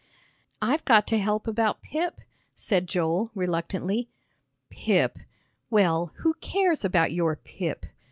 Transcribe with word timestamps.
"I've 0.63 0.83
got 0.83 1.05
to 1.09 1.19
help 1.19 1.45
about 1.45 1.83
Pip," 1.83 2.21
said 2.55 2.87
Joel, 2.87 3.29
reluctantly. 3.35 4.07
"Pip! 4.71 5.19
Well, 5.69 6.11
who 6.15 6.33
cares 6.41 6.83
about 6.83 7.11
your 7.11 7.35
Pip?" 7.35 7.85